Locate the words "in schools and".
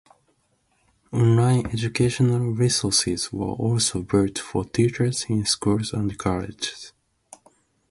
5.29-6.17